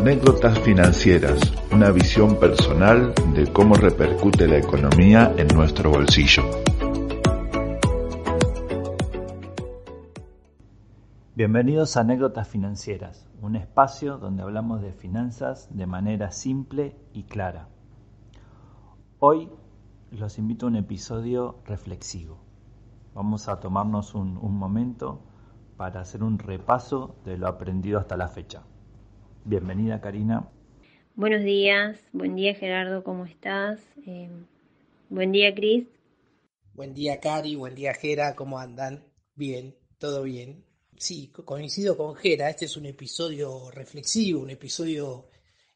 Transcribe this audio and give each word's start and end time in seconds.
Anécdotas 0.00 0.58
financieras, 0.60 1.38
una 1.70 1.90
visión 1.90 2.40
personal 2.40 3.12
de 3.34 3.52
cómo 3.52 3.74
repercute 3.74 4.48
la 4.48 4.56
economía 4.56 5.34
en 5.36 5.46
nuestro 5.48 5.90
bolsillo. 5.90 6.42
Bienvenidos 11.34 11.98
a 11.98 12.00
Anécdotas 12.00 12.48
Financieras, 12.48 13.28
un 13.42 13.56
espacio 13.56 14.16
donde 14.16 14.42
hablamos 14.42 14.80
de 14.80 14.94
finanzas 14.94 15.68
de 15.70 15.86
manera 15.86 16.30
simple 16.30 16.96
y 17.12 17.24
clara. 17.24 17.68
Hoy 19.18 19.50
los 20.12 20.38
invito 20.38 20.64
a 20.64 20.70
un 20.70 20.76
episodio 20.76 21.58
reflexivo. 21.66 22.38
Vamos 23.14 23.48
a 23.48 23.60
tomarnos 23.60 24.14
un, 24.14 24.32
momento 24.40 25.20
para 25.76 26.00
hacer 26.00 26.22
un 26.22 26.38
repaso 26.38 27.16
de 27.26 27.36
lo 27.36 27.48
aprendido 27.48 27.98
hasta 27.98 28.16
la 28.16 28.28
fecha. 28.28 28.62
Bienvenida 29.44 30.00
Karina. 30.00 30.50
Buenos 31.14 31.42
días, 31.42 31.98
buen 32.12 32.36
día 32.36 32.54
Gerardo, 32.54 33.02
¿cómo 33.02 33.24
estás? 33.24 33.80
Eh, 34.06 34.28
buen 35.08 35.32
día 35.32 35.54
Cris. 35.54 35.86
Buen 36.74 36.92
día 36.92 37.20
Cari, 37.20 37.56
buen 37.56 37.74
día 37.74 37.94
Gera, 37.94 38.36
¿cómo 38.36 38.58
andan? 38.58 39.02
Bien, 39.34 39.74
todo 39.98 40.22
bien. 40.22 40.66
Sí, 40.98 41.32
coincido 41.44 41.96
con 41.96 42.14
Gera, 42.16 42.50
este 42.50 42.66
es 42.66 42.76
un 42.76 42.84
episodio 42.84 43.70
reflexivo, 43.70 44.42
un 44.42 44.50
episodio 44.50 45.30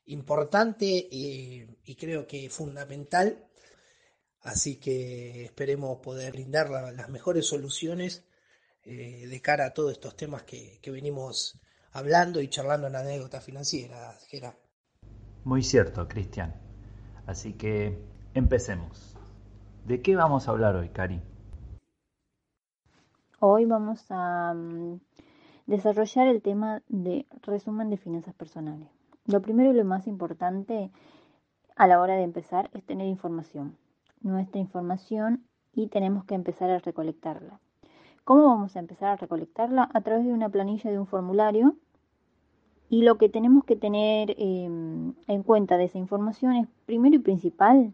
importante 0.06 1.08
eh, 1.10 1.66
y 1.84 1.96
creo 1.96 2.26
que 2.26 2.50
fundamental. 2.50 3.48
Así 4.42 4.76
que 4.76 5.44
esperemos 5.44 6.00
poder 6.00 6.32
brindar 6.32 6.68
las 6.68 7.08
mejores 7.08 7.46
soluciones 7.46 8.26
eh, 8.84 9.26
de 9.26 9.40
cara 9.40 9.64
a 9.66 9.72
todos 9.72 9.92
estos 9.92 10.14
temas 10.16 10.42
que, 10.42 10.78
que 10.82 10.90
venimos 10.90 11.58
hablando 11.94 12.40
y 12.42 12.48
charlando 12.48 12.88
en 12.88 12.96
anécdotas 12.96 13.42
financieras, 13.42 14.26
Gera. 14.26 14.54
Muy 15.44 15.62
cierto, 15.62 16.06
Cristian. 16.08 16.52
Así 17.26 17.54
que 17.54 17.98
empecemos. 18.34 19.16
¿De 19.86 20.02
qué 20.02 20.16
vamos 20.16 20.46
a 20.46 20.50
hablar 20.50 20.74
hoy, 20.76 20.88
Cari? 20.88 21.22
Hoy 23.38 23.64
vamos 23.64 24.04
a 24.10 24.54
mm, 24.54 25.00
desarrollar 25.66 26.26
el 26.26 26.42
tema 26.42 26.82
de 26.88 27.26
resumen 27.42 27.90
de 27.90 27.96
finanzas 27.96 28.34
personales. 28.34 28.88
Lo 29.26 29.40
primero 29.40 29.70
y 29.70 29.74
lo 29.74 29.84
más 29.84 30.06
importante 30.06 30.90
a 31.76 31.86
la 31.86 32.00
hora 32.00 32.14
de 32.14 32.22
empezar 32.22 32.70
es 32.74 32.84
tener 32.84 33.06
información, 33.06 33.76
nuestra 34.20 34.60
información 34.60 35.46
y 35.72 35.88
tenemos 35.88 36.24
que 36.24 36.34
empezar 36.34 36.70
a 36.70 36.78
recolectarla. 36.78 37.60
¿Cómo 38.24 38.44
vamos 38.44 38.74
a 38.74 38.78
empezar 38.78 39.10
a 39.10 39.16
recolectarla? 39.16 39.90
A 39.92 40.00
través 40.00 40.24
de 40.24 40.32
una 40.32 40.48
planilla 40.48 40.90
de 40.90 40.98
un 40.98 41.06
formulario 41.06 41.76
y 42.88 43.02
lo 43.02 43.18
que 43.18 43.28
tenemos 43.28 43.64
que 43.64 43.76
tener 43.76 44.34
em, 44.38 45.12
en 45.26 45.42
cuenta 45.42 45.76
de 45.76 45.84
esa 45.84 45.98
información 45.98 46.54
es, 46.54 46.66
primero 46.86 47.16
y 47.16 47.18
principal, 47.18 47.92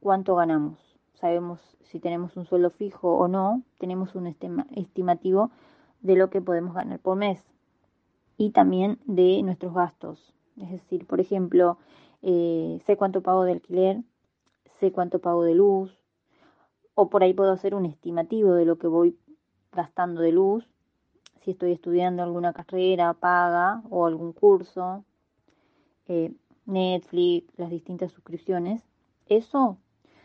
cuánto 0.00 0.34
ganamos. 0.34 0.98
Sabemos 1.14 1.60
si 1.82 2.00
tenemos 2.00 2.36
un 2.36 2.46
sueldo 2.46 2.70
fijo 2.70 3.16
o 3.16 3.28
no, 3.28 3.62
tenemos 3.78 4.16
un 4.16 4.26
estimativo 4.26 5.52
de 6.00 6.16
lo 6.16 6.30
que 6.30 6.40
podemos 6.40 6.74
ganar 6.74 6.98
por 6.98 7.16
mes 7.16 7.44
y 8.36 8.50
también 8.50 8.98
de 9.04 9.40
nuestros 9.44 9.72
gastos. 9.72 10.34
Es 10.56 10.72
decir, 10.72 11.06
por 11.06 11.20
ejemplo, 11.20 11.78
eh, 12.22 12.80
sé 12.86 12.96
cuánto 12.96 13.22
pago 13.22 13.44
de 13.44 13.52
alquiler, 13.52 14.02
sé 14.80 14.90
cuánto 14.90 15.20
pago 15.20 15.44
de 15.44 15.54
luz, 15.54 16.00
o 16.94 17.08
por 17.08 17.22
ahí 17.22 17.32
puedo 17.32 17.52
hacer 17.52 17.74
un 17.74 17.86
estimativo 17.86 18.52
de 18.52 18.64
lo 18.64 18.76
que 18.76 18.86
voy 18.86 19.16
gastando 19.72 20.20
de 20.20 20.32
luz 20.32 20.68
si 21.42 21.52
estoy 21.52 21.72
estudiando 21.72 22.22
alguna 22.22 22.52
carrera 22.52 23.14
paga 23.14 23.82
o 23.90 24.06
algún 24.06 24.32
curso, 24.32 25.04
eh, 26.06 26.32
Netflix, 26.66 27.46
las 27.56 27.70
distintas 27.70 28.12
suscripciones. 28.12 28.82
Eso 29.26 29.78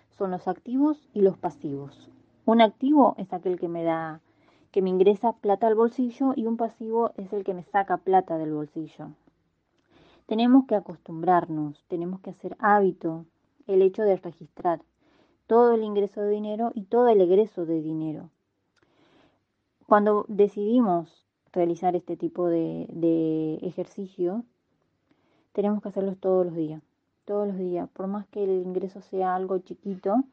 son 0.09 0.31
los 0.31 0.47
activos 0.47 1.07
y 1.13 1.21
los 1.21 1.37
pasivos. 1.37 2.09
Un 2.45 2.61
activo 2.61 3.15
es 3.17 3.31
aquel 3.33 3.59
que 3.59 3.67
me 3.67 3.83
da, 3.83 4.21
que 4.71 4.81
me 4.81 4.89
ingresa 4.89 5.33
plata 5.33 5.67
al 5.67 5.75
bolsillo 5.75 6.33
y 6.35 6.45
un 6.45 6.57
pasivo 6.57 7.11
es 7.17 7.31
el 7.33 7.43
que 7.43 7.53
me 7.53 7.63
saca 7.63 7.97
plata 7.97 8.37
del 8.37 8.53
bolsillo. 8.53 9.09
Tenemos 10.25 10.65
que 10.65 10.75
acostumbrarnos, 10.75 11.83
tenemos 11.87 12.19
que 12.19 12.31
hacer 12.31 12.57
hábito 12.59 13.25
el 13.67 13.81
hecho 13.81 14.03
de 14.03 14.17
registrar 14.17 14.81
todo 15.47 15.73
el 15.73 15.83
ingreso 15.83 16.21
de 16.21 16.31
dinero 16.31 16.71
y 16.73 16.83
todo 16.83 17.07
el 17.07 17.21
egreso 17.21 17.65
de 17.65 17.81
dinero. 17.81 18.31
Cuando 19.87 20.25
decidimos 20.27 21.25
realizar 21.51 21.95
este 21.95 22.17
tipo 22.17 22.47
de, 22.47 22.87
de 22.89 23.55
ejercicio, 23.61 24.43
tenemos 25.53 25.81
que 25.81 25.89
hacerlos 25.89 26.17
todos 26.19 26.45
los 26.45 26.55
días. 26.55 26.81
Todos 27.23 27.47
los 27.47 27.57
días. 27.57 27.89
Por 27.89 28.07
más 28.07 28.27
que 28.27 28.43
el 28.43 28.49
ingreso 28.63 29.01
sea 29.01 29.35
algo 29.35 29.59
chiquito 29.59 30.23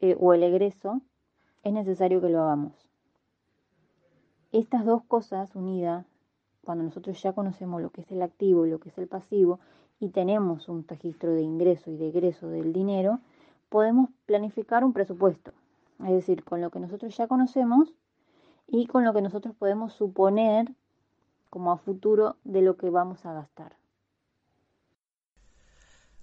eh, 0.00 0.16
o 0.20 0.34
el 0.34 0.42
egreso, 0.42 1.00
es 1.62 1.72
necesario 1.72 2.20
que 2.20 2.28
lo 2.28 2.42
hagamos. 2.42 2.72
Estas 4.50 4.84
dos 4.84 5.02
cosas 5.04 5.54
unidas, 5.54 6.04
cuando 6.64 6.84
nosotros 6.84 7.20
ya 7.22 7.32
conocemos 7.32 7.80
lo 7.80 7.90
que 7.90 8.02
es 8.02 8.10
el 8.10 8.20
activo 8.20 8.66
y 8.66 8.70
lo 8.70 8.80
que 8.80 8.90
es 8.90 8.98
el 8.98 9.06
pasivo, 9.06 9.60
y 10.00 10.08
tenemos 10.08 10.68
un 10.68 10.86
registro 10.86 11.32
de 11.32 11.42
ingreso 11.42 11.90
y 11.90 11.96
de 11.96 12.08
egreso 12.08 12.48
del 12.48 12.72
dinero, 12.72 13.20
podemos 13.68 14.10
planificar 14.26 14.84
un 14.84 14.92
presupuesto. 14.92 15.52
Es 16.00 16.10
decir, 16.10 16.42
con 16.44 16.60
lo 16.60 16.70
que 16.70 16.80
nosotros 16.80 17.16
ya 17.16 17.28
conocemos, 17.28 17.94
y 18.66 18.86
con 18.86 19.04
lo 19.04 19.12
que 19.12 19.22
nosotros 19.22 19.54
podemos 19.56 19.92
suponer 19.94 20.68
como 21.50 21.72
a 21.72 21.78
futuro 21.78 22.36
de 22.44 22.62
lo 22.62 22.76
que 22.76 22.88
vamos 22.88 23.24
a 23.26 23.34
gastar. 23.34 23.76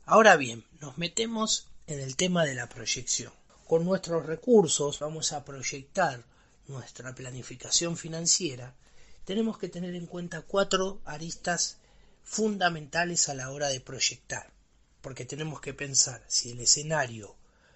Ahora 0.06 0.36
bien, 0.38 0.66
nos 0.82 0.98
metemos 0.98 1.68
en 1.86 2.00
el 2.00 2.16
tema 2.16 2.44
de 2.44 2.56
la 2.56 2.68
proyección. 2.68 3.32
Con 3.68 3.86
nuestros 3.86 4.26
recursos 4.26 5.00
vamos 5.00 5.34
a 5.34 5.46
proyectar 5.46 6.24
nuestra 6.68 7.14
planificación 7.14 7.96
financiera. 7.98 8.74
Tenemos 9.26 9.60
que 9.60 9.70
tener 9.70 9.94
en 9.94 10.08
cuenta 10.08 10.42
cuatro 10.42 11.00
aristas 11.06 11.78
fundamentales 12.24 13.30
a 13.30 13.36
la 13.36 13.52
hora 13.52 13.68
de 13.70 13.82
proyectar, 13.82 14.52
porque 15.02 15.26
tenemos 15.26 15.62
que 15.62 15.74
pensar 15.74 16.24
si 16.28 16.52
el 16.52 16.60
escenario 16.62 17.36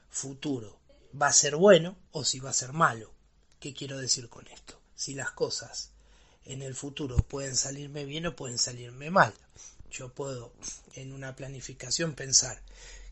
futuro 0.10 0.80
va 1.20 1.28
a 1.28 1.34
ser 1.34 1.56
bueno 1.56 1.96
o 2.12 2.24
si 2.24 2.40
va 2.40 2.50
a 2.52 2.54
ser 2.54 2.74
malo. 2.74 3.12
¿Qué 3.64 3.74
quiero 3.74 3.98
decir 3.98 4.28
con 4.28 4.46
esto? 4.48 4.78
Si 4.94 5.14
las 5.14 5.32
cosas 5.32 5.92
en 6.44 6.62
el 6.62 6.76
futuro 6.76 7.16
pueden 7.16 7.56
salirme 7.56 8.04
bien 8.04 8.26
o 8.26 8.36
pueden 8.36 8.58
salirme 8.58 9.10
mal. 9.10 9.34
Yo 9.90 10.10
puedo 10.10 10.52
en 10.96 11.14
una 11.14 11.34
planificación 11.38 12.14
pensar 12.14 12.62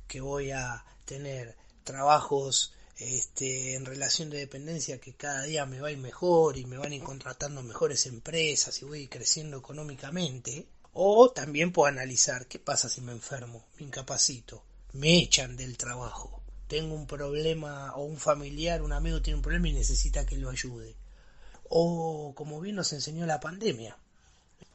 que 0.10 0.20
voy 0.20 0.52
a 0.52 0.84
tener 1.06 1.56
trabajos 1.86 2.74
este, 2.98 3.76
en 3.76 3.86
relación 3.86 4.30
de 4.30 4.40
dependencia 4.40 5.00
que 5.00 5.14
cada 5.14 5.44
día 5.44 5.66
me 5.66 5.80
va 5.80 5.88
a 5.88 5.92
ir 5.94 6.00
mejor 6.00 6.58
y 6.58 6.66
me 6.66 6.78
van 6.78 6.92
a 6.92 6.96
ir 6.96 7.04
contratando 7.04 7.64
mejores 7.64 8.06
empresas 8.06 8.82
y 8.82 8.84
voy 8.84 9.08
creciendo 9.08 9.56
económicamente. 9.56 10.68
O 10.92 11.32
también 11.32 11.72
puedo 11.72 11.88
analizar 11.88 12.48
qué 12.48 12.60
pasa 12.60 12.90
si 12.90 13.00
me 13.00 13.14
enfermo, 13.14 13.68
me 13.80 13.86
incapacito, 13.86 14.66
me 14.92 15.18
echan 15.18 15.56
del 15.56 15.78
trabajo 15.78 16.41
tengo 16.72 16.96
un 16.96 17.06
problema 17.06 17.94
o 17.96 18.06
un 18.06 18.18
familiar, 18.18 18.82
un 18.82 18.94
amigo 18.94 19.22
tiene 19.22 19.36
un 19.36 19.42
problema 19.42 19.68
y 19.68 19.74
necesita 19.74 20.26
que 20.26 20.38
lo 20.38 20.50
ayude. 20.50 20.96
O 21.68 22.32
como 22.34 22.62
bien 22.62 22.78
nos 22.78 22.94
enseñó 22.94 23.26
la 23.26 23.41
pandemia, 23.41 23.97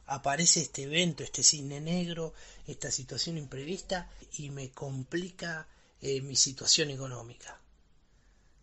aparece 0.05 0.61
este 0.61 0.83
evento, 0.83 1.23
este 1.23 1.41
cine 1.41 1.81
negro, 1.81 2.35
esta 2.67 2.91
situación 2.91 3.39
imprevista 3.39 4.11
y 4.37 4.51
me 4.51 4.69
complica 4.69 5.67
eh, 5.99 6.21
mi 6.21 6.35
situación 6.35 6.91
económica. 6.91 7.59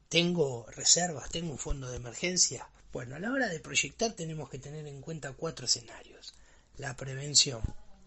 ¿Tengo 0.09 0.67
reservas? 0.71 1.29
¿Tengo 1.29 1.51
un 1.51 1.59
fondo 1.59 1.91
de 1.91 1.97
emergencia? 1.97 2.69
Bueno, 2.93 3.17
a 3.17 3.19
la 3.19 3.33
hora 3.33 3.49
de 3.49 3.59
proyectar 3.59 4.13
tenemos 4.13 4.49
que 4.49 4.61
tener 4.61 4.87
en 4.87 5.01
cuenta 5.01 5.33
cuatro 5.33 5.67
escenarios. 5.67 6.35
La 6.77 6.95
prevención, 6.95 7.63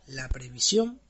la 0.05 0.29
previsión, 0.29 1.01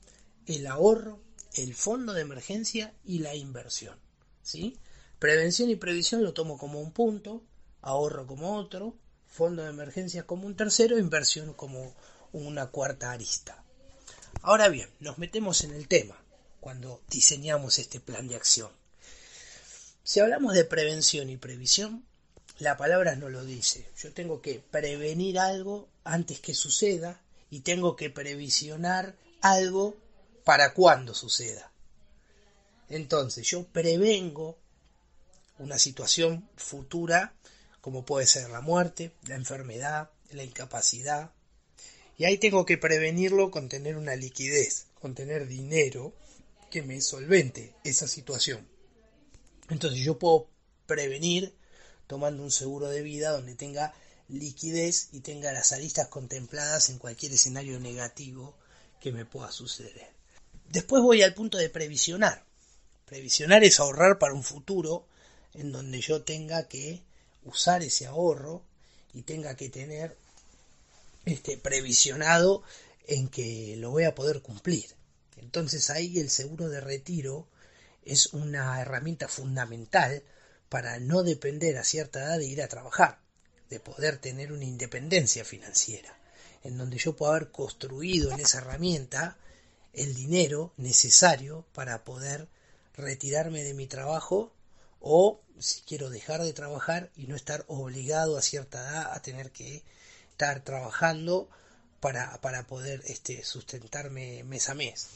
el 0.46 0.66
ahorro, 0.66 1.20
el 1.54 1.76
fondo 1.76 2.14
de 2.14 2.22
emergencia 2.22 2.92
y 3.04 3.20
la 3.20 3.36
inversión. 3.36 4.07
¿Sí? 4.48 4.78
Prevención 5.18 5.68
y 5.68 5.76
previsión 5.76 6.22
lo 6.22 6.32
tomo 6.32 6.56
como 6.56 6.80
un 6.80 6.92
punto, 6.92 7.42
ahorro 7.82 8.26
como 8.26 8.56
otro, 8.56 8.96
fondo 9.26 9.62
de 9.62 9.68
emergencia 9.68 10.26
como 10.26 10.46
un 10.46 10.56
tercero, 10.56 10.98
inversión 10.98 11.52
como 11.52 11.94
una 12.32 12.68
cuarta 12.68 13.10
arista. 13.10 13.62
Ahora 14.40 14.68
bien, 14.68 14.88
nos 15.00 15.18
metemos 15.18 15.64
en 15.64 15.72
el 15.74 15.86
tema 15.86 16.16
cuando 16.60 17.02
diseñamos 17.10 17.78
este 17.78 18.00
plan 18.00 18.26
de 18.26 18.36
acción. 18.36 18.70
Si 20.02 20.20
hablamos 20.20 20.54
de 20.54 20.64
prevención 20.64 21.28
y 21.28 21.36
previsión, 21.36 22.06
la 22.58 22.78
palabra 22.78 23.16
no 23.16 23.28
lo 23.28 23.44
dice. 23.44 23.86
Yo 23.98 24.14
tengo 24.14 24.40
que 24.40 24.60
prevenir 24.70 25.38
algo 25.38 25.90
antes 26.04 26.40
que 26.40 26.54
suceda 26.54 27.20
y 27.50 27.60
tengo 27.60 27.96
que 27.96 28.08
previsionar 28.08 29.14
algo 29.42 29.98
para 30.44 30.72
cuando 30.72 31.12
suceda. 31.12 31.70
Entonces 32.88 33.46
yo 33.46 33.64
prevengo 33.64 34.58
una 35.58 35.78
situación 35.78 36.48
futura 36.56 37.34
como 37.80 38.04
puede 38.04 38.26
ser 38.26 38.50
la 38.50 38.60
muerte, 38.60 39.12
la 39.26 39.36
enfermedad, 39.36 40.10
la 40.30 40.44
incapacidad 40.44 41.32
Y 42.16 42.24
ahí 42.24 42.38
tengo 42.38 42.66
que 42.66 42.76
prevenirlo 42.76 43.50
con 43.50 43.68
tener 43.68 43.96
una 43.96 44.16
liquidez, 44.16 44.86
con 45.00 45.14
tener 45.14 45.46
dinero 45.46 46.12
que 46.70 46.82
me 46.82 47.00
solvente 47.00 47.74
esa 47.84 48.08
situación. 48.08 48.66
Entonces 49.70 50.00
yo 50.00 50.18
puedo 50.18 50.48
prevenir 50.86 51.54
tomando 52.06 52.42
un 52.42 52.50
seguro 52.50 52.88
de 52.88 53.02
vida 53.02 53.30
donde 53.30 53.54
tenga 53.54 53.94
liquidez 54.28 55.08
y 55.12 55.20
tenga 55.20 55.52
las 55.52 55.72
aristas 55.72 56.08
contempladas 56.08 56.90
en 56.90 56.98
cualquier 56.98 57.32
escenario 57.32 57.78
negativo 57.78 58.56
que 59.00 59.12
me 59.12 59.24
pueda 59.24 59.52
suceder. 59.52 60.10
Después 60.68 61.02
voy 61.02 61.22
al 61.22 61.34
punto 61.34 61.56
de 61.56 61.70
previsionar. 61.70 62.47
Previsionar 63.08 63.64
es 63.64 63.80
ahorrar 63.80 64.18
para 64.18 64.34
un 64.34 64.44
futuro 64.44 65.06
en 65.54 65.72
donde 65.72 66.00
yo 66.00 66.22
tenga 66.22 66.68
que 66.68 67.02
usar 67.44 67.82
ese 67.82 68.06
ahorro 68.06 68.62
y 69.14 69.22
tenga 69.22 69.56
que 69.56 69.70
tener 69.70 70.14
este 71.24 71.56
previsionado 71.56 72.62
en 73.06 73.28
que 73.28 73.76
lo 73.78 73.90
voy 73.90 74.04
a 74.04 74.14
poder 74.14 74.42
cumplir. 74.42 74.86
Entonces 75.38 75.88
ahí 75.88 76.18
el 76.18 76.28
seguro 76.28 76.68
de 76.68 76.82
retiro 76.82 77.48
es 78.04 78.34
una 78.34 78.78
herramienta 78.80 79.26
fundamental 79.26 80.22
para 80.68 81.00
no 81.00 81.22
depender 81.22 81.78
a 81.78 81.84
cierta 81.84 82.20
edad 82.20 82.38
de 82.38 82.44
ir 82.44 82.62
a 82.62 82.68
trabajar, 82.68 83.20
de 83.70 83.80
poder 83.80 84.18
tener 84.18 84.52
una 84.52 84.64
independencia 84.64 85.46
financiera, 85.46 86.14
en 86.62 86.76
donde 86.76 86.98
yo 86.98 87.16
pueda 87.16 87.36
haber 87.36 87.50
construido 87.50 88.32
en 88.32 88.40
esa 88.40 88.58
herramienta 88.58 89.38
el 89.94 90.14
dinero 90.14 90.74
necesario 90.76 91.64
para 91.72 92.04
poder 92.04 92.48
retirarme 92.98 93.62
de 93.62 93.74
mi 93.74 93.86
trabajo 93.86 94.52
o 95.00 95.40
si 95.58 95.80
quiero 95.82 96.10
dejar 96.10 96.42
de 96.42 96.52
trabajar 96.52 97.10
y 97.16 97.26
no 97.26 97.36
estar 97.36 97.64
obligado 97.68 98.36
a 98.36 98.42
cierta 98.42 98.80
edad 98.80 99.12
a 99.12 99.22
tener 99.22 99.50
que 99.50 99.82
estar 100.30 100.60
trabajando 100.64 101.48
para, 102.00 102.40
para 102.40 102.66
poder 102.66 103.02
este, 103.06 103.44
sustentarme 103.44 104.44
mes 104.44 104.68
a 104.68 104.74
mes. 104.74 105.08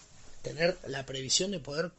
Tener 0.43 0.79
la 0.87 1.05
previsión 1.05 1.51
de 1.51 1.61
poder 1.61 1.93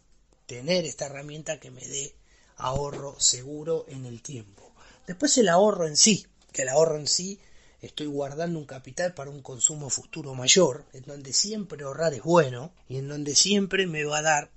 tener 0.48 0.86
esta 0.86 1.06
herramienta 1.06 1.60
que 1.60 1.72
me 1.72 1.86
dé 1.88 2.16
ahorro 2.58 3.20
seguro 3.20 3.86
en 3.88 4.06
el 4.06 4.22
tiempo. 4.22 4.72
Después 5.08 5.38
el 5.38 5.50
ahorro 5.50 5.88
en 5.88 5.98
sí, 5.98 6.26
que 6.52 6.64
el 6.64 6.70
ahorro 6.70 6.98
en 6.98 7.08
sí 7.08 7.40
estoy 7.82 8.08
guardando 8.08 8.60
un 8.60 8.66
capital 8.66 9.14
para 9.14 9.30
un 9.30 9.42
consumo 9.42 9.90
futuro 9.90 10.34
mayor, 10.34 10.86
en 10.94 11.04
donde 11.04 11.34
siempre 11.34 11.84
ahorrar 11.84 12.14
es 12.14 12.24
bueno 12.24 12.74
y 12.88 12.98
en 12.98 13.10
donde 13.10 13.36
siempre 13.36 13.88
me 13.88 14.06
va 14.06 14.20
a 14.20 14.22
dar 14.22 14.50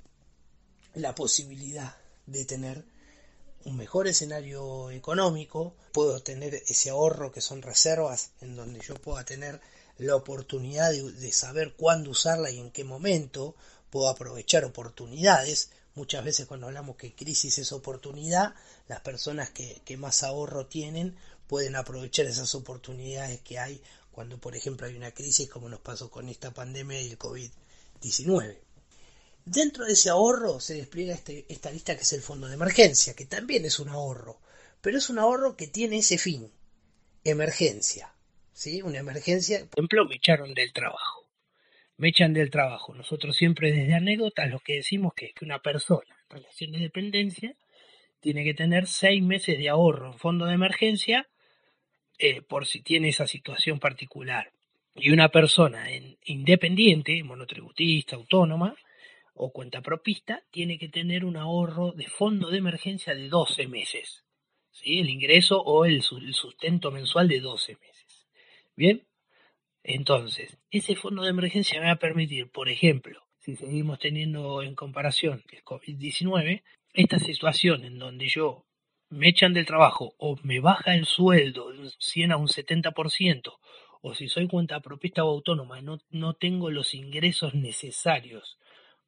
la 0.96 1.14
posibilidad 1.14 1.94
de 2.26 2.44
tener 2.46 2.82
un 3.66 3.76
mejor 3.76 4.08
escenario 4.08 4.90
económico, 4.90 5.74
puedo 5.92 6.20
tener 6.22 6.54
ese 6.54 6.88
ahorro 6.88 7.30
que 7.30 7.42
son 7.42 7.60
reservas 7.60 8.30
en 8.40 8.56
donde 8.56 8.80
yo 8.80 8.94
pueda 8.94 9.24
tener 9.24 9.60
la 9.98 10.16
oportunidad 10.16 10.90
de, 10.92 11.32
saber 11.32 11.74
cuándo 11.74 12.10
usarla 12.10 12.50
y 12.50 12.58
en 12.58 12.70
qué 12.70 12.84
momento, 12.84 13.54
puedo 13.90 14.08
aprovechar 14.08 14.64
oportunidades. 14.64 15.70
Muchas 15.94 16.24
veces 16.24 16.46
cuando 16.46 16.66
hablamos 16.66 16.96
que 16.96 17.14
crisis 17.14 17.58
es 17.58 17.72
oportunidad, 17.72 18.54
las 18.88 19.00
personas 19.00 19.50
que, 19.50 19.82
que 19.84 19.98
más 19.98 20.22
ahorro 20.22 20.66
tienen 20.66 21.16
pueden 21.46 21.76
aprovechar 21.76 22.24
esas 22.24 22.54
oportunidades 22.54 23.40
que 23.42 23.58
hay 23.58 23.82
cuando, 24.12 24.38
por 24.38 24.56
ejemplo, 24.56 24.86
hay 24.86 24.96
una 24.96 25.12
crisis 25.12 25.50
como 25.50 25.68
nos 25.68 25.80
pasó 25.80 26.10
con 26.10 26.30
esta 26.30 26.52
pandemia 26.52 27.02
y 27.02 27.10
el 27.10 27.18
COVID-19. 27.18 28.65
Dentro 29.46 29.84
de 29.84 29.92
ese 29.92 30.10
ahorro 30.10 30.58
se 30.58 30.74
despliega 30.74 31.14
este, 31.14 31.46
esta 31.48 31.70
lista 31.70 31.94
que 31.94 32.02
es 32.02 32.12
el 32.12 32.20
fondo 32.20 32.48
de 32.48 32.54
emergencia, 32.54 33.14
que 33.14 33.26
también 33.26 33.64
es 33.64 33.78
un 33.78 33.88
ahorro, 33.88 34.40
pero 34.80 34.98
es 34.98 35.08
un 35.08 35.20
ahorro 35.20 35.56
que 35.56 35.68
tiene 35.68 35.98
ese 35.98 36.18
fin, 36.18 36.50
emergencia. 37.22 38.12
¿sí? 38.52 38.82
Una 38.82 38.98
emergencia. 38.98 39.60
Por 39.70 39.78
ejemplo, 39.78 40.04
me 40.04 40.16
echaron 40.16 40.52
del 40.52 40.72
trabajo. 40.72 41.28
Me 41.96 42.08
echan 42.08 42.32
del 42.32 42.50
trabajo. 42.50 42.92
Nosotros 42.92 43.36
siempre 43.36 43.70
desde 43.70 43.94
anécdotas 43.94 44.50
lo 44.50 44.58
que 44.58 44.74
decimos 44.74 45.14
que 45.14 45.26
es 45.26 45.32
que 45.32 45.44
una 45.44 45.60
persona 45.60 46.16
en 46.28 46.38
relación 46.38 46.72
de 46.72 46.80
dependencia 46.80 47.54
tiene 48.18 48.42
que 48.42 48.52
tener 48.52 48.88
seis 48.88 49.22
meses 49.22 49.58
de 49.58 49.68
ahorro 49.68 50.12
en 50.12 50.18
fondo 50.18 50.46
de 50.46 50.54
emergencia 50.54 51.28
eh, 52.18 52.42
por 52.42 52.66
si 52.66 52.80
tiene 52.80 53.10
esa 53.10 53.28
situación 53.28 53.78
particular. 53.78 54.50
Y 54.96 55.10
una 55.10 55.28
persona 55.28 55.92
en, 55.92 56.18
independiente, 56.24 57.22
monotributista, 57.22 58.16
autónoma 58.16 58.74
o 59.36 59.52
cuenta 59.52 59.82
propista, 59.82 60.42
tiene 60.50 60.78
que 60.78 60.88
tener 60.88 61.24
un 61.24 61.36
ahorro 61.36 61.92
de 61.92 62.06
fondo 62.06 62.50
de 62.50 62.58
emergencia 62.58 63.14
de 63.14 63.28
12 63.28 63.68
meses. 63.68 64.24
¿sí? 64.70 64.98
El 64.98 65.10
ingreso 65.10 65.60
o 65.60 65.84
el, 65.84 66.02
sustento 66.02 66.90
mensual 66.90 67.28
de 67.28 67.40
12 67.40 67.76
meses. 67.76 68.26
Bien, 68.74 69.06
entonces, 69.82 70.58
ese 70.70 70.96
fondo 70.96 71.22
de 71.22 71.30
emergencia 71.30 71.80
me 71.80 71.86
va 71.86 71.92
a 71.92 71.98
permitir, 71.98 72.50
por 72.50 72.68
ejemplo, 72.68 73.22
si 73.38 73.56
seguimos 73.56 73.98
teniendo 73.98 74.62
en 74.62 74.74
comparación 74.74 75.44
el 75.52 75.62
COVID-19, 75.62 76.62
esta 76.94 77.18
situación 77.18 77.84
en 77.84 77.98
donde 77.98 78.28
yo 78.28 78.66
me 79.08 79.28
echan 79.28 79.54
del 79.54 79.66
trabajo 79.66 80.14
o 80.18 80.36
me 80.42 80.60
baja 80.60 80.94
el 80.94 81.06
sueldo 81.06 81.70
de 81.70 81.78
un 81.78 81.90
100 81.90 82.32
a 82.32 82.36
un 82.36 82.48
70%, 82.48 83.58
o 84.02 84.14
si 84.14 84.28
soy 84.28 84.48
cuenta 84.48 84.80
propista 84.80 85.24
o 85.24 85.30
autónoma, 85.30 85.80
no, 85.80 85.98
no 86.10 86.34
tengo 86.34 86.70
los 86.70 86.94
ingresos 86.94 87.54
necesarios 87.54 88.58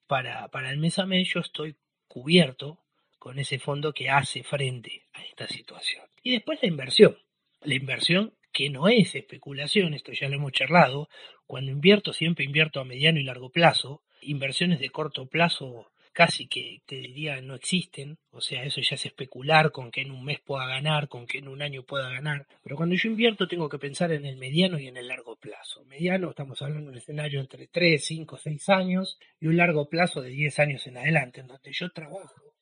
para, 0.09 0.49
para 0.49 0.71
el 0.71 0.79
mes 0.79 0.99
a 0.99 1.07
mes, 1.07 1.29
yo 1.33 1.41
estoy 1.41 1.77
cubierto 2.09 2.81
con 3.19 3.39
ese 3.39 3.59
fondo 3.59 3.93
que 3.93 4.11
hace 4.11 4.43
frente 4.43 5.05
a 5.13 5.23
esta 5.23 5.47
situación. 5.47 6.05
Y 6.23 6.33
después 6.33 6.59
la 6.63 6.69
inversión. 6.69 7.17
La 7.63 7.75
inversión 7.75 8.35
que 8.53 8.71
no 8.71 8.89
es 8.89 9.15
especulación, 9.15 9.95
esto 9.95 10.13
ya 10.13 10.29
lo 10.29 10.37
hemos 10.37 10.53
charlado, 10.53 11.09
cuando 11.47 11.71
invierto 11.71 12.13
siempre 12.13 12.45
invierto 12.45 12.81
a 12.81 12.85
mediano 12.85 13.21
y 13.21 13.25
largo 13.25 13.51
plazo, 13.51 14.03
inversiones 14.21 14.81
de 14.81 14.91
corto 14.91 15.27
plazo 15.27 15.91
casi 16.19 16.49
que 16.49 16.83
te 16.85 16.97
diría 16.97 17.41
no 17.41 17.55
existen, 17.55 18.19
o 18.33 18.41
sea, 18.41 18.65
eso 18.65 18.81
ya 18.81 18.97
es 18.97 19.07
especular 19.07 19.71
con 19.71 19.93
que 19.93 20.01
en 20.01 20.11
un 20.11 20.25
mes 20.25 20.41
pueda 20.41 20.67
ganar, 20.67 21.07
con 21.07 21.29
que 21.29 21.39
en 21.39 21.47
un 21.47 21.63
año 21.63 21.85
pueda 21.85 22.11
ganar, 22.11 22.45
pero 22.61 22.75
cuando 22.75 22.97
yo 22.97 23.09
invierto 23.09 23.47
tengo 23.47 23.69
que 23.69 23.79
pensar 23.79 24.11
en 24.11 24.27
el 24.27 24.37
mediano 24.37 24.81
y 24.81 24.89
en 24.89 24.97
el 24.97 25.07
largo 25.07 25.37
plazo. 25.37 25.85
Mediano, 25.85 26.31
estamos 26.31 26.61
hablando 26.61 26.87
de 26.87 26.91
un 26.91 26.99
escenario 26.99 27.39
entre 27.39 27.69
3, 27.69 28.05
5, 28.05 28.37
6 28.37 28.69
años 28.71 29.21
y 29.39 29.47
un 29.47 29.57
largo 29.57 29.89
plazo 29.89 30.21
de 30.21 30.31
10 30.31 30.59
años 30.59 30.85
en 30.89 30.97
adelante, 30.97 31.41
en 31.41 31.47
donde 31.47 31.71
yo 31.73 31.89
trabajo. 31.91 32.53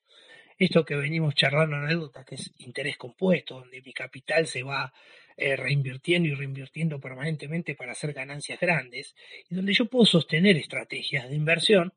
Esto 0.59 0.85
que 0.85 0.95
venimos 0.95 1.35
charlando 1.35 1.77
anécdota, 1.77 2.27
que 2.27 2.35
es 2.35 2.53
interés 2.59 2.99
compuesto, 2.99 3.61
donde 3.61 3.81
mi 3.81 3.95
capital 3.95 4.47
se 4.47 4.65
va 4.65 4.93
eh, 5.35 5.57
reinvirtiendo 5.57 6.29
y 6.29 6.35
reinvirtiendo 6.35 7.01
permanentemente 7.01 7.75
para 7.75 7.93
hacer 7.93 8.13
ganancias 8.13 8.61
grandes, 8.61 9.17
y 9.49 9.55
donde 9.55 9.73
yo 9.73 9.87
puedo 9.87 10.05
sostener 10.05 10.59
estrategias 10.59 11.31
de 11.31 11.37
inversión 11.37 11.95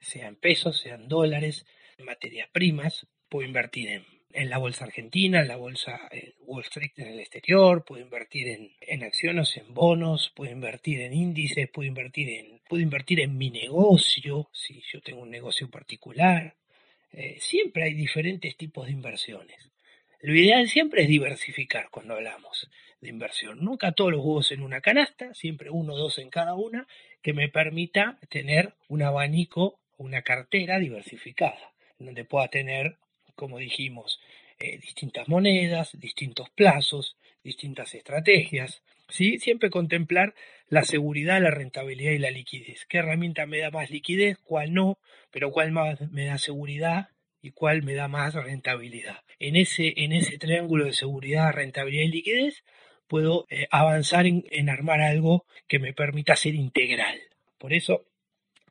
sean 0.00 0.36
pesos, 0.36 0.78
sean 0.78 1.08
dólares, 1.08 1.66
materias 1.98 2.48
primas, 2.52 3.06
puedo 3.28 3.46
invertir 3.46 3.88
en, 3.88 4.04
en, 4.32 4.50
la 4.50 4.58
bolsa 4.58 4.84
argentina, 4.84 5.40
en 5.40 5.48
la 5.48 5.56
bolsa 5.56 6.10
Wall 6.40 6.64
Street 6.64 6.92
en 6.96 7.08
el 7.08 7.20
exterior, 7.20 7.84
puedo 7.84 8.02
invertir 8.02 8.48
en, 8.48 8.72
en, 8.80 9.02
acciones, 9.02 9.56
en 9.56 9.72
bonos, 9.74 10.32
puedo 10.34 10.52
invertir 10.52 11.00
en 11.00 11.12
índices, 11.14 11.68
puedo 11.68 11.88
invertir 11.88 12.28
en, 12.28 12.60
puedo 12.68 12.82
invertir 12.82 13.20
en 13.20 13.36
mi 13.36 13.50
negocio, 13.50 14.48
si 14.52 14.82
yo 14.92 15.00
tengo 15.00 15.22
un 15.22 15.30
negocio 15.30 15.70
particular. 15.70 16.56
Eh, 17.12 17.36
siempre 17.38 17.84
hay 17.84 17.94
diferentes 17.94 18.56
tipos 18.56 18.86
de 18.86 18.92
inversiones. 18.92 19.70
Lo 20.20 20.34
ideal 20.34 20.68
siempre 20.68 21.02
es 21.02 21.08
diversificar 21.08 21.90
cuando 21.90 22.14
hablamos 22.14 22.68
de 23.04 23.10
inversión. 23.10 23.64
Nunca 23.64 23.92
todos 23.92 24.10
los 24.10 24.20
huevos 24.20 24.50
en 24.50 24.62
una 24.62 24.80
canasta, 24.80 25.32
siempre 25.34 25.70
uno 25.70 25.94
o 25.94 25.98
dos 25.98 26.18
en 26.18 26.30
cada 26.30 26.54
una, 26.54 26.88
que 27.22 27.32
me 27.32 27.48
permita 27.48 28.18
tener 28.28 28.74
un 28.88 29.02
abanico, 29.02 29.78
una 29.96 30.22
cartera 30.22 30.78
diversificada, 30.78 31.72
donde 31.98 32.24
pueda 32.24 32.48
tener, 32.48 32.96
como 33.36 33.58
dijimos, 33.58 34.20
eh, 34.58 34.78
distintas 34.78 35.28
monedas, 35.28 35.98
distintos 36.00 36.50
plazos, 36.50 37.16
distintas 37.44 37.94
estrategias. 37.94 38.82
¿sí? 39.08 39.38
Siempre 39.38 39.70
contemplar 39.70 40.34
la 40.68 40.82
seguridad, 40.82 41.40
la 41.40 41.50
rentabilidad 41.50 42.12
y 42.12 42.18
la 42.18 42.30
liquidez. 42.30 42.86
¿Qué 42.86 42.98
herramienta 42.98 43.46
me 43.46 43.58
da 43.58 43.70
más 43.70 43.90
liquidez? 43.90 44.38
¿Cuál 44.38 44.72
no? 44.72 44.98
Pero 45.30 45.50
¿cuál 45.50 45.72
más 45.72 46.00
me 46.10 46.24
da 46.26 46.38
seguridad? 46.38 47.08
y 47.44 47.50
cuál 47.50 47.82
me 47.82 47.92
da 47.92 48.08
más 48.08 48.32
rentabilidad. 48.32 49.18
En 49.38 49.54
ese, 49.56 49.92
en 49.98 50.12
ese 50.12 50.38
triángulo 50.38 50.86
de 50.86 50.94
seguridad, 50.94 51.52
rentabilidad 51.52 52.04
y 52.04 52.08
liquidez 52.08 52.64
puedo 53.06 53.46
eh, 53.50 53.66
avanzar 53.70 54.26
en, 54.26 54.44
en 54.50 54.68
armar 54.68 55.00
algo 55.00 55.46
que 55.68 55.78
me 55.78 55.92
permita 55.92 56.36
ser 56.36 56.54
integral. 56.54 57.18
Por 57.58 57.72
eso, 57.72 58.06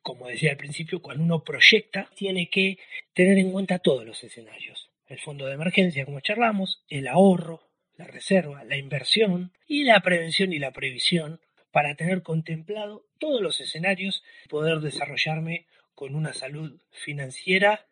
como 0.01 0.27
decía 0.27 0.51
al 0.51 0.57
principio, 0.57 1.01
cuando 1.01 1.23
uno 1.23 1.43
proyecta, 1.43 2.09
tiene 2.15 2.49
que 2.49 2.77
tener 3.13 3.37
en 3.37 3.51
cuenta 3.51 3.79
todos 3.79 4.05
los 4.05 4.23
escenarios. 4.23 4.91
El 5.07 5.19
fondo 5.19 5.45
de 5.45 5.53
emergencia, 5.53 6.05
como 6.05 6.19
charlamos, 6.19 6.83
el 6.89 7.07
ahorro, 7.07 7.61
la 7.97 8.05
reserva, 8.05 8.63
la 8.63 8.77
inversión 8.77 9.53
y 9.67 9.83
la 9.83 10.01
prevención 10.01 10.53
y 10.53 10.59
la 10.59 10.71
previsión 10.71 11.39
para 11.71 11.95
tener 11.95 12.21
contemplado 12.21 13.05
todos 13.19 13.41
los 13.41 13.59
escenarios 13.59 14.23
y 14.45 14.49
poder 14.49 14.79
desarrollarme 14.79 15.67
con 15.95 16.15
una 16.15 16.33
salud 16.33 16.79
financiera 16.91 17.87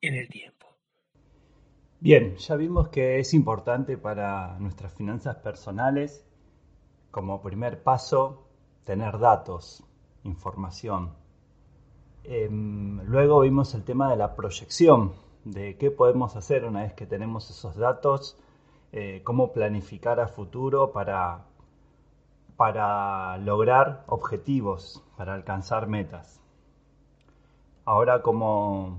en 0.00 0.14
el 0.14 0.28
tiempo. 0.28 0.71
Bien, 2.02 2.34
ya 2.34 2.56
vimos 2.56 2.88
que 2.88 3.20
es 3.20 3.32
importante 3.32 3.96
para 3.96 4.58
nuestras 4.58 4.92
finanzas 4.92 5.36
personales, 5.36 6.26
como 7.12 7.40
primer 7.40 7.84
paso, 7.84 8.42
tener 8.82 9.20
datos, 9.20 9.84
información. 10.24 11.12
Em, 12.24 13.00
luego 13.04 13.38
vimos 13.42 13.72
el 13.76 13.84
tema 13.84 14.10
de 14.10 14.16
la 14.16 14.34
proyección, 14.34 15.12
de 15.44 15.76
qué 15.76 15.92
podemos 15.92 16.34
hacer 16.34 16.64
una 16.64 16.82
vez 16.82 16.92
que 16.94 17.06
tenemos 17.06 17.48
esos 17.50 17.76
datos, 17.76 18.36
eh, 18.90 19.20
cómo 19.22 19.52
planificar 19.52 20.18
a 20.18 20.26
futuro 20.26 20.90
para, 20.90 21.44
para 22.56 23.38
lograr 23.38 24.02
objetivos, 24.08 25.04
para 25.16 25.34
alcanzar 25.34 25.86
metas. 25.86 26.40
Ahora 27.84 28.22
como, 28.22 28.98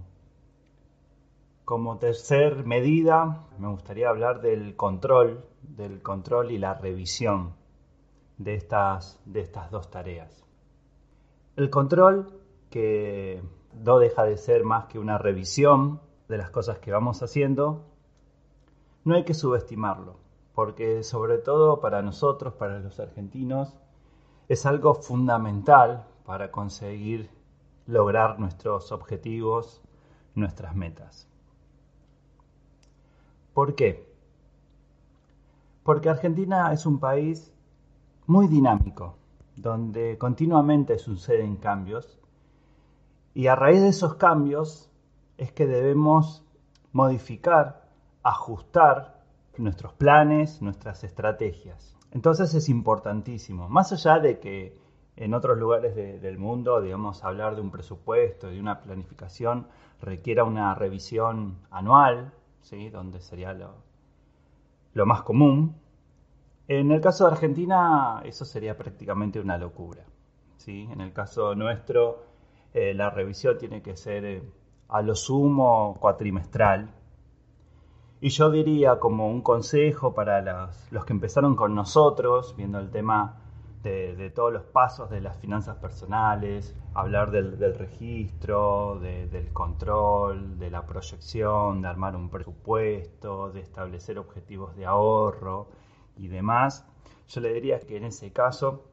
como 1.65 1.97
tercer 1.97 2.65
medida 2.65 3.47
me 3.57 3.69
gustaría 3.69 4.09
hablar 4.09 4.41
del 4.41 4.75
control, 4.75 5.45
del 5.61 6.01
control 6.01 6.51
y 6.51 6.57
la 6.57 6.73
revisión 6.73 7.53
de 8.37 8.55
estas, 8.55 9.19
de 9.25 9.41
estas 9.41 9.71
dos 9.71 9.89
tareas. 9.89 10.43
El 11.55 11.69
control, 11.69 12.41
que 12.69 13.41
no 13.73 13.99
deja 13.99 14.23
de 14.23 14.37
ser 14.37 14.63
más 14.63 14.85
que 14.85 14.99
una 14.99 15.17
revisión 15.17 16.01
de 16.27 16.37
las 16.37 16.49
cosas 16.49 16.79
que 16.79 16.91
vamos 16.91 17.21
haciendo, 17.21 17.85
no 19.05 19.15
hay 19.15 19.23
que 19.23 19.33
subestimarlo, 19.33 20.17
porque 20.53 21.03
sobre 21.03 21.37
todo 21.37 21.79
para 21.79 22.01
nosotros, 22.01 22.53
para 22.55 22.79
los 22.79 22.99
argentinos, 22.99 23.77
es 24.47 24.65
algo 24.65 24.95
fundamental 24.95 26.07
para 26.25 26.51
conseguir 26.51 27.29
lograr 27.85 28.39
nuestros 28.39 28.91
objetivos, 28.91 29.81
nuestras 30.35 30.75
metas. 30.75 31.32
¿Por 33.53 33.75
qué? 33.75 34.11
Porque 35.83 36.09
Argentina 36.09 36.71
es 36.73 36.85
un 36.85 36.99
país 36.99 37.53
muy 38.25 38.47
dinámico, 38.47 39.17
donde 39.55 40.17
continuamente 40.17 40.97
suceden 40.97 41.57
cambios 41.57 42.19
y 43.33 43.47
a 43.47 43.55
raíz 43.55 43.81
de 43.81 43.89
esos 43.89 44.15
cambios 44.15 44.91
es 45.37 45.51
que 45.51 45.65
debemos 45.65 46.45
modificar, 46.91 47.89
ajustar 48.21 49.23
nuestros 49.57 49.93
planes, 49.93 50.61
nuestras 50.61 51.03
estrategias. 51.03 51.95
Entonces 52.11 52.53
es 52.53 52.69
importantísimo, 52.69 53.69
más 53.69 53.91
allá 53.91 54.19
de 54.19 54.39
que 54.39 54.77
en 55.15 55.33
otros 55.33 55.57
lugares 55.57 55.95
del 55.95 56.37
mundo, 56.37 56.81
digamos, 56.81 57.23
hablar 57.23 57.55
de 57.55 57.61
un 57.61 57.71
presupuesto, 57.71 58.47
de 58.47 58.59
una 58.59 58.81
planificación, 58.81 59.67
requiera 60.01 60.43
una 60.43 60.73
revisión 60.75 61.57
anual, 61.69 62.33
¿sí? 62.63 62.89
donde 62.89 63.21
sería 63.21 63.53
lo, 63.53 65.05
más 65.05 65.21
común. 65.21 65.75
En 66.67 66.91
el 66.91 67.01
caso 67.01 67.25
de 67.25 67.31
Argentina, 67.33 68.21
eso 68.25 68.45
sería 68.45 68.75
prácticamente 68.75 69.39
una 69.39 69.57
locura. 69.57 70.03
¿sí? 70.57 70.87
En 70.91 71.01
el 71.01 71.13
caso 71.13 71.53
nuestro, 71.55 72.23
eh, 72.73 72.93
la 72.93 73.09
revisión 73.09 73.57
tiene 73.57 73.81
que 73.81 73.95
ser 73.95 74.25
eh, 74.25 74.43
a 74.89 75.01
lo 75.01 75.15
sumo 75.15 75.97
cuatrimestral. 75.99 76.89
Y 78.21 78.29
yo 78.29 78.49
diría 78.49 78.99
como 78.99 79.29
un 79.29 79.41
consejo 79.41 80.13
para 80.13 80.71
los 80.91 81.05
que 81.05 81.13
empezaron 81.13 81.55
con 81.55 81.75
nosotros, 81.75 82.55
viendo 82.55 82.79
el 82.79 82.89
tema 82.89 83.42
de, 83.83 84.31
todos 84.33 84.53
los 84.53 84.63
pasos 84.63 85.09
de 85.09 85.19
las 85.19 85.37
finanzas 85.37 85.75
personales, 85.77 86.75
hablar 86.93 87.31
del, 87.31 87.75
registro, 87.75 88.99
del 88.99 89.51
control, 89.51 90.57
de 90.57 90.71
la 90.71 90.85
proyección, 90.85 91.81
de 91.81 91.87
armar 91.89 92.15
un 92.15 92.29
presupuesto, 92.29 93.51
de 93.51 93.59
establecer 93.59 94.17
objetivos 94.17 94.75
de 94.75 94.85
ahorro 94.85 95.67
y 96.17 96.27
demás. 96.27 96.87
Yo 97.27 97.41
le 97.41 97.53
diría 97.53 97.79
que 97.79 97.97
en 97.97 98.05
ese 98.05 98.31
caso 98.31 98.85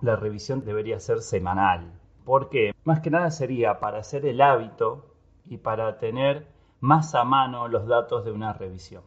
la 0.00 0.16
revisión 0.16 0.64
debería 0.64 0.98
ser 0.98 1.20
semanal. 1.20 1.92
porque 2.24 2.74
Más 2.84 3.00
que 3.00 3.10
nada 3.10 3.30
sería 3.30 3.78
para 3.80 3.98
hacer 3.98 4.26
el 4.26 4.40
hábito 4.40 5.14
y 5.44 5.58
para 5.58 5.98
tener 5.98 6.48
más 6.80 7.14
a 7.14 7.24
mano 7.24 7.68
los 7.68 7.86
datos 7.86 8.24
de 8.24 8.32
una 8.32 8.52
revisión. 8.52 9.02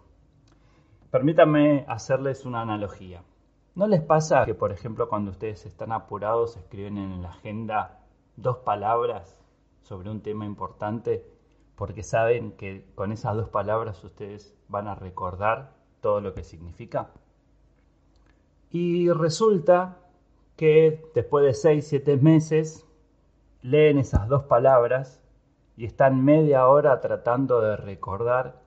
Permítanme 1.12 1.86
hacerles 1.88 2.46
una 2.46 2.62
analogía. 2.62 3.22
¿No 3.78 3.86
les 3.86 4.02
pasa 4.02 4.44
que, 4.44 4.56
por 4.56 4.72
ejemplo, 4.72 5.08
cuando 5.08 5.30
ustedes 5.30 5.68
están 5.68 5.92
apurados, 5.92 6.58
escriben 6.58 6.98
en 6.98 7.22
la 7.22 7.30
agenda 7.30 8.00
dos 8.36 8.58
palabras 8.58 9.38
sobre 9.84 10.10
un 10.10 10.22
tema 10.24 10.48
importante 10.48 11.24
porque 11.76 12.02
saben 12.02 12.54
que 12.54 12.88
con 12.96 13.12
esas 13.12 13.36
dos 13.36 13.50
palabras 13.50 14.04
ustedes 14.04 14.58
van 14.68 14.88
a 14.88 14.96
recordar 14.96 15.76
todo 16.02 16.22
lo 16.22 16.34
que 16.34 16.44
significa? 16.44 17.12
Y 18.72 19.12
resulta 19.12 20.00
que 20.56 21.12
después 21.14 21.46
de 21.46 21.54
seis, 21.54 21.88
siete 21.88 22.18
meses 22.18 22.84
leen 23.62 24.00
esas 24.00 24.28
dos 24.28 24.46
palabras 24.46 25.22
y 25.76 25.86
están 25.86 26.26
media 26.26 26.68
hora 26.68 27.00
tratando 27.00 27.62
de 27.62 27.78
recordar 27.78 28.60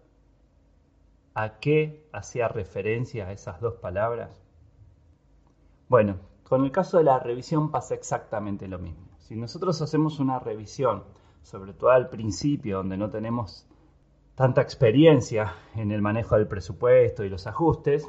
a 1.34 1.58
qué 1.58 2.08
hacía 2.12 2.46
referencia 2.46 3.32
esas 3.32 3.60
dos 3.60 3.74
palabras. 3.74 4.39
Bueno, 5.90 6.18
con 6.44 6.64
el 6.64 6.70
caso 6.70 6.98
de 6.98 7.02
la 7.02 7.18
revisión 7.18 7.72
pasa 7.72 7.96
exactamente 7.96 8.68
lo 8.68 8.78
mismo. 8.78 9.08
Si 9.18 9.34
nosotros 9.34 9.82
hacemos 9.82 10.20
una 10.20 10.38
revisión, 10.38 11.02
sobre 11.42 11.72
todo 11.72 11.90
al 11.90 12.08
principio, 12.08 12.76
donde 12.76 12.96
no 12.96 13.10
tenemos 13.10 13.66
tanta 14.36 14.62
experiencia 14.62 15.52
en 15.74 15.90
el 15.90 16.00
manejo 16.00 16.36
del 16.36 16.46
presupuesto 16.46 17.24
y 17.24 17.28
los 17.28 17.48
ajustes, 17.48 18.08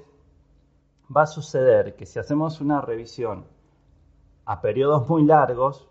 va 1.09 1.23
a 1.23 1.25
suceder 1.25 1.95
que 1.95 2.05
si 2.05 2.19
hacemos 2.19 2.61
una 2.61 2.81
revisión 2.81 3.45
a 4.45 4.61
periodos 4.61 5.09
muy 5.09 5.25
largos, 5.25 5.89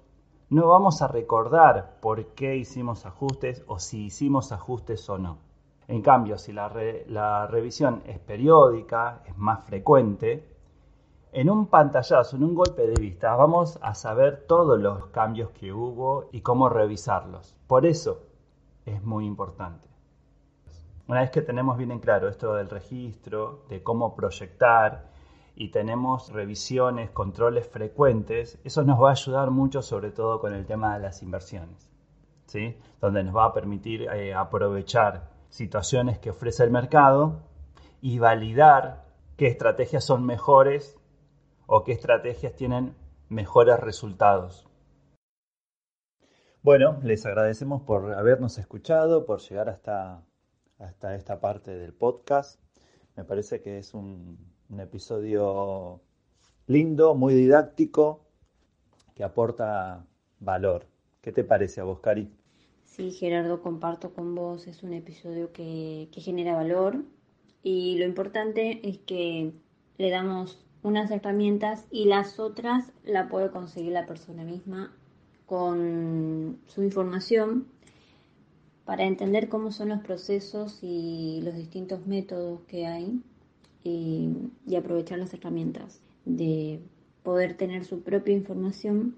no 0.48 0.68
vamos 0.68 1.02
a 1.02 1.08
recordar 1.08 1.98
por 2.00 2.24
qué 2.34 2.54
hicimos 2.54 3.04
ajustes 3.04 3.64
o 3.66 3.80
si 3.80 4.04
hicimos 4.04 4.52
ajustes 4.52 5.10
o 5.10 5.18
no. 5.18 5.38
En 5.88 6.02
cambio, 6.02 6.38
si 6.38 6.52
la, 6.52 6.72
la 7.08 7.48
revisión 7.48 8.04
es 8.06 8.20
periódica, 8.20 9.24
es 9.26 9.36
más 9.36 9.64
frecuente, 9.64 10.59
en 11.32 11.48
un 11.48 11.66
pantallazo, 11.66 12.36
en 12.36 12.44
un 12.44 12.54
golpe 12.54 12.86
de 12.86 13.00
vista, 13.00 13.36
vamos 13.36 13.78
a 13.82 13.94
saber 13.94 14.44
todos 14.48 14.80
los 14.80 15.06
cambios 15.06 15.50
que 15.50 15.72
hubo 15.72 16.28
y 16.32 16.40
cómo 16.40 16.68
revisarlos. 16.68 17.56
Por 17.66 17.86
eso 17.86 18.22
es 18.84 19.02
muy 19.04 19.26
importante. 19.26 19.88
Una 21.06 21.20
vez 21.20 21.30
que 21.30 21.42
tenemos 21.42 21.76
bien 21.76 21.92
en 21.92 22.00
claro 22.00 22.28
esto 22.28 22.54
del 22.54 22.68
registro, 22.68 23.64
de 23.68 23.82
cómo 23.82 24.14
proyectar 24.14 25.08
y 25.54 25.68
tenemos 25.68 26.32
revisiones, 26.32 27.10
controles 27.10 27.68
frecuentes, 27.68 28.58
eso 28.64 28.82
nos 28.82 29.00
va 29.00 29.10
a 29.10 29.12
ayudar 29.12 29.50
mucho 29.50 29.82
sobre 29.82 30.10
todo 30.10 30.40
con 30.40 30.54
el 30.54 30.66
tema 30.66 30.94
de 30.94 31.00
las 31.00 31.22
inversiones, 31.22 31.90
¿sí? 32.46 32.76
donde 33.00 33.22
nos 33.22 33.36
va 33.36 33.46
a 33.46 33.52
permitir 33.52 34.02
eh, 34.02 34.34
aprovechar 34.34 35.30
situaciones 35.48 36.18
que 36.18 36.30
ofrece 36.30 36.64
el 36.64 36.70
mercado 36.70 37.40
y 38.00 38.18
validar 38.18 39.04
qué 39.36 39.48
estrategias 39.48 40.04
son 40.04 40.24
mejores 40.24 40.99
o 41.72 41.84
qué 41.84 41.92
estrategias 41.92 42.56
tienen 42.56 42.96
mejores 43.28 43.78
resultados. 43.78 44.66
Bueno, 46.62 46.98
les 47.04 47.24
agradecemos 47.24 47.82
por 47.82 48.12
habernos 48.12 48.58
escuchado, 48.58 49.24
por 49.24 49.38
llegar 49.38 49.68
hasta, 49.68 50.24
hasta 50.80 51.14
esta 51.14 51.40
parte 51.40 51.70
del 51.70 51.92
podcast. 51.92 52.60
Me 53.14 53.22
parece 53.22 53.60
que 53.60 53.78
es 53.78 53.94
un, 53.94 54.36
episodio 54.80 56.00
lindo, 56.66 57.14
muy 57.14 57.34
didáctico, 57.34 58.26
que 59.14 59.22
aporta 59.22 60.04
valor. 60.40 60.88
¿Qué 61.20 61.30
te 61.30 61.44
parece 61.44 61.80
a 61.80 61.84
vos, 61.84 62.00
Cari? 62.00 62.32
Sí, 62.82 63.12
Gerardo, 63.12 63.62
comparto 63.62 64.12
con 64.12 64.34
vos, 64.34 64.66
es 64.66 64.82
un 64.82 64.92
episodio 64.92 65.52
que, 65.52 66.08
que 66.10 66.20
genera 66.20 66.56
valor 66.56 67.04
y 67.62 67.96
lo 67.98 68.06
importante 68.06 68.80
es 68.88 68.98
que 68.98 69.52
le 69.98 70.10
damos 70.10 70.66
unas 70.82 71.10
herramientas 71.10 71.84
y 71.90 72.06
las 72.06 72.38
otras 72.38 72.92
la 73.04 73.28
puede 73.28 73.50
conseguir 73.50 73.92
la 73.92 74.06
persona 74.06 74.44
misma 74.44 74.92
con 75.46 76.58
su 76.66 76.82
información 76.82 77.66
para 78.84 79.04
entender 79.04 79.48
cómo 79.48 79.72
son 79.72 79.90
los 79.90 80.00
procesos 80.00 80.78
y 80.82 81.40
los 81.42 81.54
distintos 81.54 82.06
métodos 82.06 82.60
que 82.62 82.86
hay 82.86 83.20
y, 83.84 84.30
y 84.66 84.76
aprovechar 84.76 85.18
las 85.18 85.34
herramientas 85.34 86.00
de 86.24 86.80
poder 87.22 87.56
tener 87.56 87.84
su 87.84 88.00
propia 88.02 88.34
información 88.34 89.16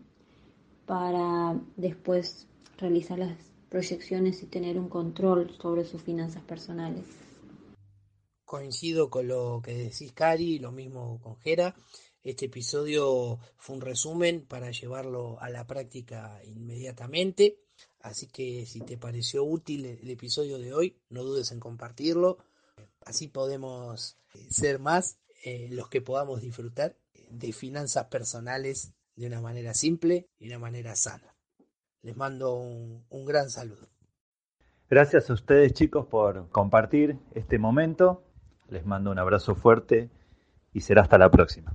para 0.87 1.59
después 1.77 2.49
realizar 2.79 3.19
las 3.19 3.37
proyecciones 3.71 4.43
y 4.43 4.47
tener 4.47 4.79
un 4.79 4.89
control 4.89 5.51
sobre 5.61 5.85
sus 5.85 6.03
finanzas 6.03 6.43
personales 6.43 7.22
coincido 8.53 9.09
con 9.09 9.29
lo 9.29 9.63
que 9.65 9.73
decís, 9.73 10.13
Cari, 10.13 10.59
lo 10.59 10.73
mismo 10.73 11.19
con 11.23 11.39
Jera. 11.39 11.75
Este 12.23 12.45
episodio 12.45 13.39
fue 13.57 13.77
un 13.77 13.81
resumen 13.81 14.45
para 14.45 14.71
llevarlo 14.71 15.41
a 15.41 15.49
la 15.49 15.67
práctica 15.67 16.39
inmediatamente. 16.45 17.57
Así 18.03 18.27
que 18.27 18.67
si 18.67 18.83
te 18.83 18.99
pareció 18.99 19.43
útil 19.43 19.87
el 19.87 20.11
episodio 20.11 20.59
de 20.59 20.75
hoy, 20.75 20.99
no 21.09 21.25
dudes 21.25 21.51
en 21.51 21.61
compartirlo. 21.61 22.45
Así 23.07 23.27
podemos 23.27 24.19
eh, 24.35 24.47
ser 24.51 24.79
más 24.79 25.17
eh, 25.47 25.69
los 25.71 25.89
que 25.89 26.03
podamos 26.03 26.43
disfrutar 26.43 26.95
de 27.31 27.55
finanzas 27.55 28.09
personales 28.09 28.93
de 29.17 29.29
una 29.29 29.41
manera 29.41 29.73
simple 29.73 30.29
y 30.39 30.49
de 30.49 30.57
una 30.57 30.59
manera 30.59 30.95
sana. 30.95 31.35
Les 32.03 32.19
mando 32.19 32.55
un 32.55 33.25
gran 33.25 33.49
saludo. 33.49 33.89
Gracias 34.91 35.31
a 35.31 35.33
ustedes 35.33 35.73
chicos 35.73 36.05
por 36.05 36.51
compartir 36.51 37.17
este 37.35 37.59
momento. 37.59 38.23
Les 38.73 38.87
mando 38.87 39.11
un 39.11 39.19
abrazo 39.19 39.55
fuerte 39.55 40.09
y 40.73 40.81
será 40.81 41.03
hasta 41.03 41.19
la 41.19 41.31
próxima. 41.31 41.75